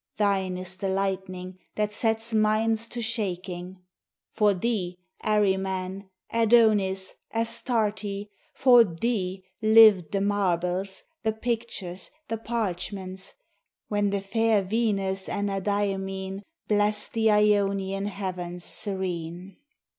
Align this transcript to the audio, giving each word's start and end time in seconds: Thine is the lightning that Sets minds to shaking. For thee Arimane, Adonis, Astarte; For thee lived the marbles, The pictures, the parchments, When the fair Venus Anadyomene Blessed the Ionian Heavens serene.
Thine 0.17 0.57
is 0.57 0.77
the 0.77 0.89
lightning 0.89 1.59
that 1.75 1.93
Sets 1.93 2.33
minds 2.33 2.87
to 2.87 3.03
shaking. 3.03 3.83
For 4.33 4.51
thee 4.55 4.97
Arimane, 5.23 6.09
Adonis, 6.31 7.13
Astarte; 7.31 8.25
For 8.55 8.83
thee 8.83 9.43
lived 9.61 10.11
the 10.11 10.19
marbles, 10.21 11.03
The 11.21 11.33
pictures, 11.33 12.09
the 12.29 12.39
parchments, 12.39 13.35
When 13.89 14.09
the 14.09 14.21
fair 14.21 14.63
Venus 14.63 15.27
Anadyomene 15.29 16.41
Blessed 16.67 17.13
the 17.13 17.29
Ionian 17.29 18.07
Heavens 18.07 18.63
serene. 18.63 19.57